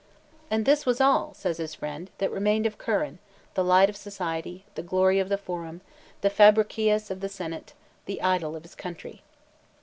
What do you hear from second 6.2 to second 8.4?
Fabricius of the senate—the